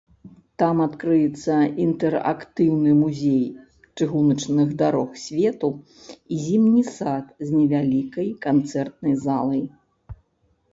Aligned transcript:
Там 0.61 0.77
адкрыецца 0.85 1.55
інтэрактыўны 1.85 2.93
музей 3.01 3.43
чыгуначных 3.97 4.73
дарог 4.81 5.09
свету 5.25 5.69
і 6.01 6.35
зімні 6.49 6.83
сад 6.97 7.25
з 7.47 7.55
невялікай 7.61 8.27
канцэртнай 8.49 9.13
залай. 9.31 9.63